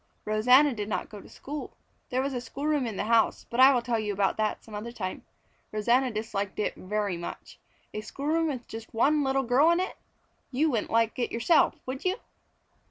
[0.25, 1.77] Rosanna did not go to school.
[2.09, 4.73] There was a schoolroom in the house, but I will tell you about that some
[4.73, 5.23] other time.
[5.71, 7.59] Rosanna disliked it very much:
[7.93, 9.97] a schoolroom with just one little girl in it!
[10.49, 12.15] You wouldn't like it yourself, would you?